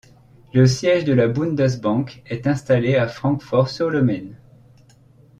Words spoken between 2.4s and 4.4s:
installé à Francfort-sur-le-Main.